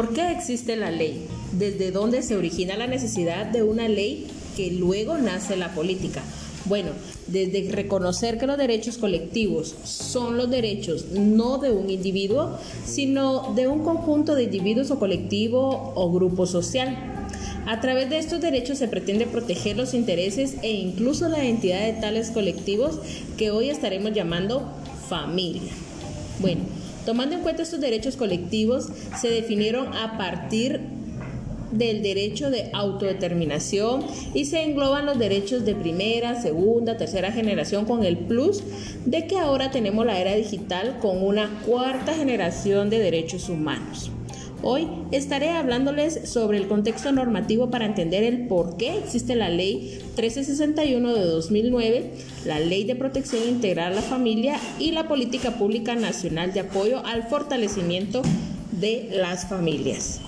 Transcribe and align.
¿Por 0.00 0.14
qué 0.14 0.32
existe 0.32 0.76
la 0.76 0.90
ley? 0.90 1.26
¿Desde 1.52 1.90
dónde 1.90 2.22
se 2.22 2.34
origina 2.34 2.74
la 2.74 2.86
necesidad 2.86 3.44
de 3.44 3.62
una 3.62 3.86
ley 3.86 4.28
que 4.56 4.70
luego 4.70 5.18
nace 5.18 5.58
la 5.58 5.74
política? 5.74 6.22
Bueno, 6.64 6.92
desde 7.26 7.70
reconocer 7.70 8.38
que 8.38 8.46
los 8.46 8.56
derechos 8.56 8.96
colectivos 8.96 9.74
son 9.84 10.38
los 10.38 10.48
derechos 10.48 11.10
no 11.12 11.58
de 11.58 11.72
un 11.72 11.90
individuo, 11.90 12.56
sino 12.86 13.52
de 13.54 13.68
un 13.68 13.84
conjunto 13.84 14.34
de 14.34 14.44
individuos 14.44 14.90
o 14.90 14.98
colectivo 14.98 15.92
o 15.94 16.10
grupo 16.10 16.46
social. 16.46 16.96
A 17.66 17.82
través 17.82 18.08
de 18.08 18.20
estos 18.20 18.40
derechos 18.40 18.78
se 18.78 18.88
pretende 18.88 19.26
proteger 19.26 19.76
los 19.76 19.92
intereses 19.92 20.56
e 20.62 20.72
incluso 20.72 21.28
la 21.28 21.44
identidad 21.44 21.84
de 21.84 22.00
tales 22.00 22.30
colectivos 22.30 23.00
que 23.36 23.50
hoy 23.50 23.68
estaremos 23.68 24.14
llamando 24.14 24.66
familia. 25.10 25.72
Bueno, 26.38 26.62
tomando 27.10 27.34
en 27.34 27.42
cuenta 27.42 27.64
estos 27.64 27.80
derechos 27.80 28.14
colectivos, 28.14 28.86
se 29.20 29.30
definieron 29.30 29.92
a 29.96 30.16
partir 30.16 30.78
del 31.72 32.04
derecho 32.04 32.50
de 32.50 32.70
autodeterminación 32.72 34.04
y 34.32 34.44
se 34.44 34.62
engloban 34.62 35.06
los 35.06 35.18
derechos 35.18 35.64
de 35.64 35.74
primera, 35.74 36.40
segunda, 36.40 36.96
tercera 36.96 37.32
generación 37.32 37.84
con 37.84 38.04
el 38.04 38.16
plus 38.16 38.62
de 39.06 39.26
que 39.26 39.38
ahora 39.38 39.72
tenemos 39.72 40.06
la 40.06 40.20
era 40.20 40.36
digital 40.36 41.00
con 41.00 41.24
una 41.24 41.50
cuarta 41.66 42.14
generación 42.14 42.90
de 42.90 43.00
derechos 43.00 43.48
humanos. 43.48 44.12
Hoy 44.62 44.88
estaré 45.10 45.50
hablándoles 45.50 46.28
sobre 46.28 46.58
el 46.58 46.68
contexto 46.68 47.12
normativo 47.12 47.70
para 47.70 47.86
entender 47.86 48.24
el 48.24 48.46
por 48.46 48.76
qué 48.76 48.98
existe 48.98 49.34
la 49.34 49.48
Ley 49.48 49.98
1361 50.16 51.14
de 51.14 51.24
2009, 51.24 52.10
la 52.44 52.60
Ley 52.60 52.84
de 52.84 52.94
Protección 52.94 53.48
Integral 53.48 53.92
a 53.92 53.96
la 53.96 54.02
Familia 54.02 54.58
y 54.78 54.92
la 54.92 55.08
Política 55.08 55.52
Pública 55.52 55.94
Nacional 55.94 56.52
de 56.52 56.60
Apoyo 56.60 57.04
al 57.06 57.22
Fortalecimiento 57.22 58.20
de 58.72 59.08
las 59.12 59.48
Familias. 59.48 60.20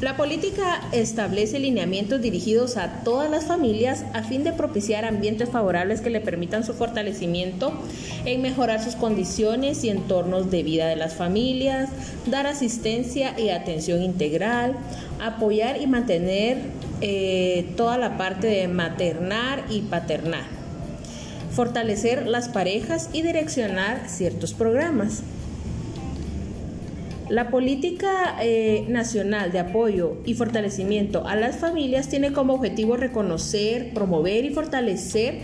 La 0.00 0.16
política 0.16 0.82
establece 0.92 1.58
lineamientos 1.58 2.20
dirigidos 2.20 2.76
a 2.76 3.04
todas 3.04 3.30
las 3.30 3.46
familias 3.46 4.04
a 4.12 4.22
fin 4.22 4.42
de 4.44 4.52
propiciar 4.52 5.04
ambientes 5.04 5.48
favorables 5.48 6.00
que 6.00 6.10
le 6.10 6.20
permitan 6.20 6.64
su 6.64 6.74
fortalecimiento 6.74 7.72
en 8.24 8.42
mejorar 8.42 8.82
sus 8.82 8.96
condiciones 8.96 9.84
y 9.84 9.90
entornos 9.90 10.50
de 10.50 10.62
vida 10.62 10.88
de 10.88 10.96
las 10.96 11.14
familias, 11.14 11.90
dar 12.26 12.46
asistencia 12.46 13.38
y 13.38 13.50
atención 13.50 14.02
integral, 14.02 14.76
apoyar 15.22 15.80
y 15.80 15.86
mantener 15.86 16.58
eh, 17.00 17.72
toda 17.76 17.96
la 17.96 18.18
parte 18.18 18.48
de 18.48 18.68
maternar 18.68 19.64
y 19.70 19.82
paternar, 19.82 20.44
fortalecer 21.52 22.26
las 22.26 22.48
parejas 22.48 23.10
y 23.12 23.22
direccionar 23.22 24.08
ciertos 24.08 24.54
programas. 24.54 25.22
La 27.28 27.48
política 27.48 28.36
eh, 28.42 28.84
nacional 28.88 29.50
de 29.50 29.58
apoyo 29.58 30.18
y 30.26 30.34
fortalecimiento 30.34 31.26
a 31.26 31.36
las 31.36 31.56
familias 31.56 32.08
tiene 32.08 32.32
como 32.32 32.52
objetivo 32.54 32.98
reconocer, 32.98 33.94
promover 33.94 34.44
y 34.44 34.50
fortalecer 34.50 35.40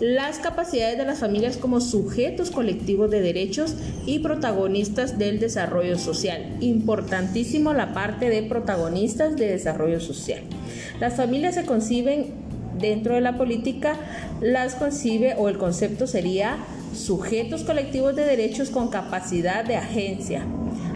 las 0.00 0.40
capacidades 0.40 0.98
de 0.98 1.04
las 1.04 1.20
familias 1.20 1.56
como 1.56 1.80
sujetos 1.80 2.50
colectivos 2.50 3.08
de 3.08 3.20
derechos 3.20 3.76
y 4.04 4.18
protagonistas 4.18 5.16
del 5.16 5.38
desarrollo 5.38 5.96
social. 5.96 6.56
Importantísimo 6.58 7.72
la 7.72 7.94
parte 7.94 8.28
de 8.28 8.42
protagonistas 8.42 9.36
de 9.36 9.46
desarrollo 9.46 10.00
social. 10.00 10.40
Las 10.98 11.14
familias 11.14 11.54
se 11.54 11.64
conciben 11.64 12.32
dentro 12.80 13.14
de 13.14 13.20
la 13.20 13.38
política, 13.38 13.96
las 14.40 14.74
concibe 14.74 15.36
o 15.38 15.48
el 15.48 15.56
concepto 15.56 16.08
sería 16.08 16.56
sujetos 16.94 17.62
colectivos 17.62 18.16
de 18.16 18.24
derechos 18.24 18.70
con 18.70 18.88
capacidad 18.88 19.64
de 19.64 19.76
agencia, 19.76 20.44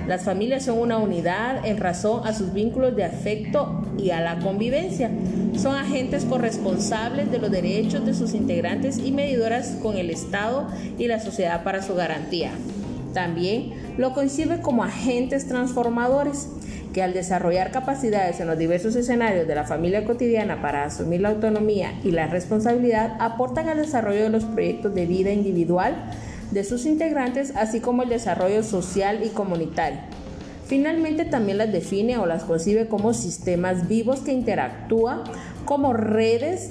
las 0.07 0.23
familias 0.23 0.65
son 0.65 0.79
una 0.79 0.99
unidad 0.99 1.67
en 1.67 1.79
razón 1.79 2.27
a 2.27 2.33
sus 2.33 2.53
vínculos 2.53 2.95
de 2.95 3.05
afecto 3.05 3.83
y 3.99 4.11
a 4.11 4.21
la 4.21 4.39
convivencia. 4.39 5.11
Son 5.57 5.75
agentes 5.75 6.25
corresponsables 6.25 7.31
de 7.31 7.39
los 7.39 7.51
derechos 7.51 8.07
de 8.07 8.15
sus 8.15 8.33
integrantes 8.35 8.99
y 8.99 9.11
medidoras 9.11 9.79
con 9.83 9.97
el 9.97 10.11
Estado 10.11 10.69
y 10.97 11.09
la 11.09 11.19
sociedad 11.19 11.65
para 11.65 11.83
su 11.83 11.95
garantía. 11.95 12.53
También 13.15 13.73
lo 13.99 14.13
concibe 14.13 14.61
como 14.61 14.85
agentes 14.85 15.49
transformadores 15.49 16.51
que 16.93 17.03
al 17.03 17.13
desarrollar 17.13 17.73
capacidades 17.73 18.39
en 18.41 18.47
los 18.47 18.59
diversos 18.59 18.95
escenarios 18.95 19.49
de 19.49 19.55
la 19.55 19.65
familia 19.65 20.05
cotidiana 20.05 20.63
para 20.63 20.85
asumir 20.85 21.21
la 21.21 21.31
autonomía 21.31 21.93
y 22.05 22.13
la 22.13 22.27
responsabilidad 22.27 23.17
aportan 23.19 23.69
al 23.69 23.79
desarrollo 23.79 24.23
de 24.23 24.31
los 24.31 24.45
proyectos 24.45 24.95
de 24.95 25.05
vida 25.05 25.33
individual 25.33 25.95
de 26.51 26.65
sus 26.65 26.87
integrantes, 26.87 27.53
así 27.57 27.81
como 27.81 28.03
el 28.03 28.09
desarrollo 28.09 28.63
social 28.63 29.21
y 29.25 29.29
comunitario. 29.29 30.01
Finalmente 30.67 31.25
también 31.25 31.59
las 31.59 31.71
define 31.71 32.19
o 32.19 32.27
las 32.27 32.45
concibe 32.45 32.89
como 32.89 33.15
sistemas 33.15 33.87
vivos 33.87 34.21
que 34.21 34.33
interactúan 34.33 35.21
como 35.65 35.93
redes 35.93 36.71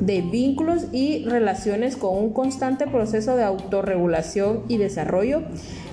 de 0.00 0.20
vínculos 0.20 0.86
y 0.92 1.24
relaciones 1.24 1.96
con 1.96 2.16
un 2.16 2.32
constante 2.32 2.86
proceso 2.86 3.34
de 3.34 3.42
autorregulación 3.42 4.62
y 4.68 4.76
desarrollo 4.76 5.42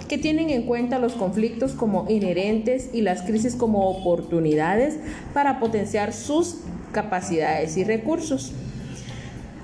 que 0.08 0.18
tienen 0.18 0.50
en 0.50 0.64
cuenta 0.64 1.00
los 1.00 1.14
conflictos 1.14 1.72
como 1.72 2.06
inherentes 2.10 2.90
y 2.94 3.02
las 3.02 3.22
crisis 3.24 3.56
como 3.56 3.90
oportunidades 3.90 5.00
para 5.34 5.60
potenciar 5.60 6.14
sus 6.14 6.58
capacidades 6.92 7.78
y 7.78 7.84
recursos. 7.84 8.52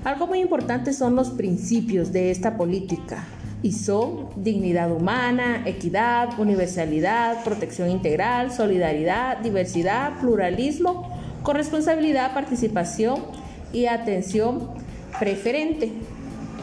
Algo 0.02 0.26
muy 0.26 0.40
importante 0.40 0.92
son 0.92 1.14
los 1.14 1.30
principios 1.30 2.10
de 2.10 2.30
esta 2.30 2.56
política, 2.56 3.26
y 3.62 3.72
son 3.72 4.28
dignidad 4.36 4.90
humana, 4.90 5.62
equidad, 5.66 6.38
universalidad, 6.38 7.44
protección 7.44 7.90
integral, 7.90 8.52
solidaridad, 8.52 9.38
diversidad, 9.38 10.18
pluralismo, 10.20 11.08
corresponsabilidad, 11.42 12.32
participación 12.32 13.24
y 13.72 13.86
atención 13.86 14.70
preferente. 15.18 15.92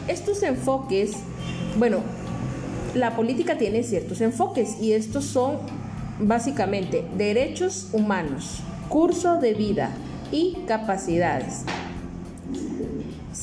Estos 0.08 0.42
enfoques, 0.42 1.12
bueno, 1.76 1.98
la 2.94 3.14
política 3.14 3.58
tiene 3.58 3.82
ciertos 3.82 4.20
enfoques 4.20 4.80
y 4.80 4.92
estos 4.92 5.24
son 5.24 5.58
básicamente 6.20 7.04
derechos 7.16 7.90
humanos, 7.92 8.60
curso 8.88 9.38
de 9.38 9.54
vida 9.54 9.90
y 10.32 10.58
capacidades 10.66 11.64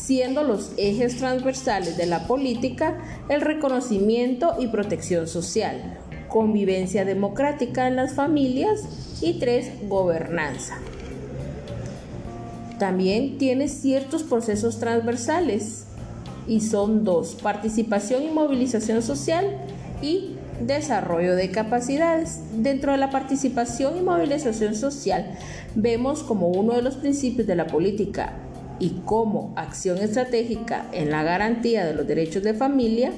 siendo 0.06 0.44
los 0.44 0.72
ejes 0.78 1.18
transversales 1.18 1.98
de 1.98 2.06
la 2.06 2.28
política 2.28 2.98
el 3.28 3.42
reconocimiento 3.42 4.56
y 4.60 4.68
protección 4.68 5.28
social, 5.28 5.98
convivencia 6.28 7.06
democrática 7.06 7.88
en 7.88 7.96
las 7.96 8.14
familias 8.14 9.18
y 9.22 9.40
tres, 9.40 9.72
gobernanza. 9.88 10.76
También 12.78 13.40
tiene 13.40 13.68
ciertos 13.68 14.22
procesos 14.22 14.80
transversales 14.80 15.86
y 16.48 16.62
son 16.62 17.04
dos, 17.04 17.36
participación 17.42 18.24
y 18.24 18.32
movilización 18.32 19.02
social 19.02 19.58
y 20.04 20.36
desarrollo 20.62 21.36
de 21.36 21.50
capacidades. 21.50 22.42
Dentro 22.54 22.92
de 22.92 23.00
la 23.00 23.10
participación 23.10 23.98
y 23.98 24.02
movilización 24.02 24.76
social 24.76 25.32
vemos 25.74 26.22
como 26.22 26.50
uno 26.50 26.74
de 26.74 26.84
los 26.84 26.96
principios 26.96 27.48
de 27.48 27.56
la 27.56 27.66
política 27.66 28.45
y 28.80 29.02
como 29.06 29.54
acción 29.56 29.98
estratégica 29.98 30.86
en 30.92 31.10
la 31.12 31.24
garantía 31.24 31.86
de 31.86 31.94
los 31.94 32.08
derechos 32.08 32.44
de 32.44 32.54
familia, 32.54 33.12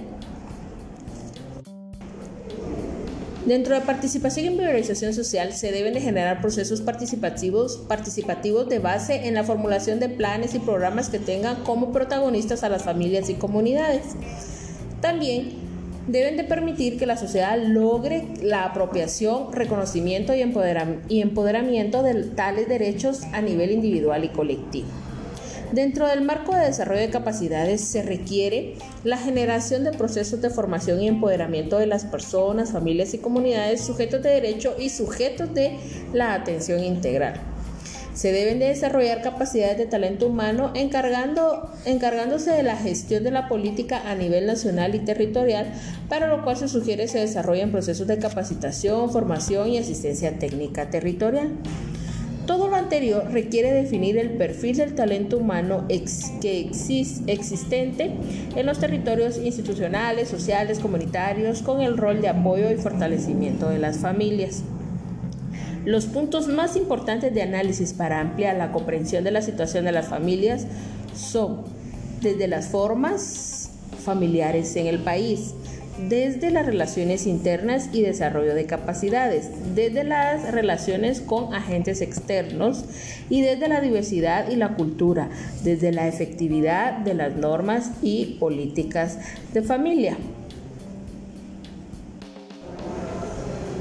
Dentro 3.48 3.76
de 3.76 3.82
participación 3.86 4.46
y 4.46 4.58
priorización 4.58 5.14
social 5.14 5.54
se 5.54 5.72
deben 5.72 5.94
de 5.94 6.02
generar 6.02 6.42
procesos 6.42 6.82
participativos, 6.82 7.78
participativos 7.78 8.68
de 8.68 8.80
base 8.80 9.26
en 9.26 9.36
la 9.36 9.46
formulación 9.46 10.02
de 10.02 10.10
planes 10.10 10.54
y 10.54 10.60
programas 10.60 11.08
que 11.08 11.18
tengan 11.18 11.64
como 11.64 11.94
protagonistas 11.94 12.66
a 12.66 12.70
las 12.70 12.84
familias 12.84 13.30
y 13.30 13.36
comunidades. 13.36 14.18
También 15.00 15.54
deben 16.10 16.36
de 16.36 16.44
permitir 16.44 17.00
que 17.00 17.06
la 17.06 17.16
sociedad 17.16 17.58
logre 17.58 18.28
la 18.42 18.66
apropiación, 18.66 19.54
reconocimiento 19.54 20.34
y 20.36 20.42
empoderamiento 21.22 22.04
de 22.04 22.26
tales 22.26 22.68
derechos 22.68 23.24
a 23.32 23.42
nivel 23.42 23.72
individual 23.72 24.26
y 24.26 24.30
colectivo. 24.30 25.07
Dentro 25.72 26.08
del 26.08 26.22
marco 26.22 26.56
de 26.56 26.66
desarrollo 26.66 27.02
de 27.02 27.10
capacidades 27.10 27.82
se 27.82 28.02
requiere 28.02 28.76
la 29.04 29.18
generación 29.18 29.84
de 29.84 29.92
procesos 29.92 30.42
de 30.42 30.50
formación 30.50 31.02
y 31.02 31.10
empoderamiento 31.10 31.78
de 31.78 31.88
las 31.88 32.06
personas, 32.06 32.72
familias 32.72 33.14
y 33.14 33.18
comunidades 33.18 33.82
sujetos 33.82 34.24
de 34.24 34.30
derecho 34.30 34.76
y 34.80 34.90
sujetos 34.90 35.54
de 35.54 35.78
la 36.14 36.34
atención 36.34 36.82
integral. 36.82 37.42
Se 38.14 38.32
deben 38.32 38.60
de 38.60 38.70
desarrollar 38.70 39.22
capacidades 39.22 39.78
de 39.78 39.86
talento 39.86 40.26
humano 40.26 40.72
encargando, 40.74 41.70
encargándose 41.86 42.52
de 42.52 42.64
la 42.64 42.78
gestión 42.78 43.24
de 43.24 43.30
la 43.30 43.48
política 43.48 44.10
a 44.10 44.16
nivel 44.16 44.48
nacional 44.48 44.96
y 44.96 45.00
territorial, 45.00 45.72
para 46.10 46.28
lo 46.28 46.44
cual 46.44 46.58
se 46.58 46.70
sugiere 46.70 47.08
se 47.10 47.20
desarrollen 47.20 47.72
procesos 47.72 48.08
de 48.08 48.18
capacitación, 48.18 49.12
formación 49.12 49.68
y 49.68 49.78
asistencia 49.78 50.40
técnica 50.40 50.90
territorial. 50.90 51.52
Anterior 52.88 53.28
requiere 53.34 53.74
definir 53.74 54.18
el 54.18 54.30
perfil 54.38 54.78
del 54.78 54.96
talento 54.96 55.38
humano 55.38 55.86
que 55.90 56.70
existente 57.28 58.12
en 58.56 58.66
los 58.66 58.80
territorios 58.80 59.38
institucionales, 59.38 60.30
sociales, 60.30 60.80
comunitarios, 60.80 61.64
con 61.64 61.82
el 61.82 61.98
rol 61.98 62.22
de 62.22 62.30
apoyo 62.30 62.72
y 62.72 62.76
fortalecimiento 62.76 63.68
de 63.68 63.80
las 63.80 63.98
familias. 63.98 64.64
Los 65.84 66.06
puntos 66.06 66.48
más 66.48 66.78
importantes 66.78 67.34
de 67.34 67.42
análisis 67.42 67.92
para 67.92 68.22
ampliar 68.22 68.56
la 68.56 68.72
comprensión 68.72 69.26
de 69.26 69.32
la 69.32 69.42
situación 69.42 69.84
de 69.84 69.92
las 69.92 70.08
familias 70.08 70.66
son 71.14 71.66
desde 72.22 72.48
las 72.48 72.68
formas 72.68 73.70
familiares 74.06 74.74
en 74.78 74.88
el 74.88 75.00
país, 75.00 75.54
desde 75.98 76.52
las 76.52 76.66
relaciones 76.66 77.28
internas 77.28 77.90
y 77.94 78.02
desarrollo 78.02 78.54
de 78.56 78.66
capacidades, 78.66 79.50
desde 79.76 80.04
las 80.04 80.52
relaciones 80.52 81.22
con 81.22 81.54
agentes 81.54 82.02
externos 82.02 82.86
y 83.30 83.42
desde 83.42 83.68
la 83.68 83.82
diversidad 83.82 84.50
y 84.50 84.56
la 84.56 84.76
cultura, 84.76 85.30
desde 85.64 85.92
la 85.92 86.08
efectividad 86.08 87.00
de 87.00 87.14
las 87.14 87.36
normas 87.36 87.92
y 88.02 88.38
políticas 88.40 89.20
de 89.54 89.62
familia. 89.62 90.18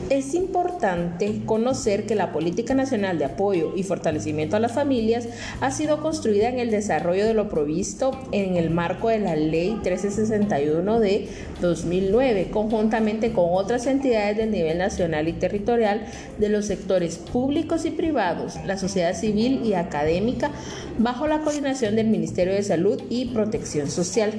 Es 0.09 0.35
importante 0.35 1.43
conocer 1.47 2.07
que 2.07 2.15
la 2.15 2.31
Política 2.31 2.75
Nacional 2.75 3.19
de 3.19 3.25
Apoyo 3.25 3.73
y 3.75 3.83
Fortalecimiento 3.83 4.55
a 4.55 4.61
las 4.61 4.71
Familias 4.71 5.27
ha 5.61 5.73
sido 5.73 6.01
construida 6.01 6.49
en 6.49 6.61
el 6.61 6.71
desarrollo 6.71 7.27
de 7.27 7.35
lo 7.35 7.49
provisto 7.49 8.13
en 8.31 8.57
el 8.57 8.71
marco 8.71 9.09
de 9.09 9.19
la 9.19 9.35
Ley 9.35 9.71
1361 9.71 11.01
de 11.01 11.29
2009, 11.61 12.51
conjuntamente 12.53 13.33
con 13.33 13.47
otras 13.51 13.87
entidades 13.87 14.37
del 14.37 14.53
nivel 14.53 14.79
nacional 14.79 15.27
y 15.27 15.33
territorial 15.33 16.07
de 16.39 16.51
los 16.51 16.67
sectores 16.67 17.17
públicos 17.17 17.85
y 17.85 17.91
privados, 17.91 18.55
la 18.65 18.79
sociedad 18.79 19.13
civil 19.13 19.63
y 19.65 19.75
académica, 19.75 20.53
bajo 20.99 21.27
la 21.27 21.41
coordinación 21.41 21.97
del 21.97 22.07
Ministerio 22.07 22.55
de 22.55 22.63
Salud 22.63 23.03
y 23.11 23.27
Protección 23.27 23.91
Social 23.91 24.35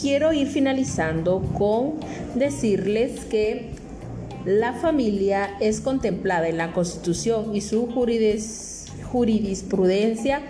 quiero 0.00 0.32
ir 0.32 0.48
finalizando 0.48 1.42
con 1.56 1.94
decirles 2.34 3.24
que 3.26 3.70
la 4.44 4.72
familia 4.72 5.56
es 5.60 5.80
contemplada 5.80 6.48
en 6.48 6.58
la 6.58 6.72
Constitución 6.72 7.54
y 7.54 7.60
su 7.60 7.88
jurisprudencia 9.10 10.40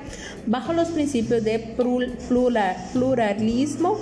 bajo 0.46 0.72
los 0.72 0.88
principios 0.88 1.42
de 1.44 1.58
pluralismo 2.92 3.98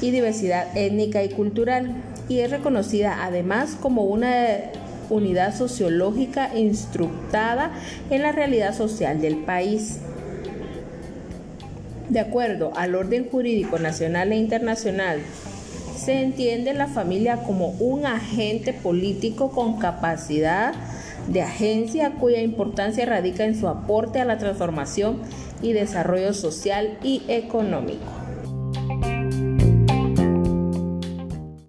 y 0.00 0.10
diversidad 0.10 0.76
étnica 0.76 1.22
y 1.22 1.30
cultural 1.30 2.02
y 2.28 2.40
es 2.40 2.50
reconocida 2.50 3.24
además 3.24 3.76
como 3.80 4.04
una 4.04 4.58
unidad 5.10 5.56
sociológica 5.56 6.56
instructada 6.56 7.72
en 8.10 8.22
la 8.22 8.32
realidad 8.32 8.74
social 8.76 9.20
del 9.20 9.36
país. 9.38 9.98
De 12.12 12.20
acuerdo 12.20 12.72
al 12.76 12.94
orden 12.94 13.26
jurídico 13.30 13.78
nacional 13.78 14.32
e 14.32 14.36
internacional, 14.36 15.20
se 15.96 16.20
entiende 16.20 16.74
la 16.74 16.86
familia 16.86 17.38
como 17.38 17.68
un 17.80 18.04
agente 18.04 18.74
político 18.74 19.50
con 19.50 19.78
capacidad 19.78 20.74
de 21.28 21.40
agencia 21.40 22.10
cuya 22.20 22.42
importancia 22.42 23.06
radica 23.06 23.44
en 23.44 23.58
su 23.58 23.66
aporte 23.66 24.20
a 24.20 24.26
la 24.26 24.36
transformación 24.36 25.22
y 25.62 25.72
desarrollo 25.72 26.34
social 26.34 26.98
y 27.02 27.22
económico. 27.28 28.21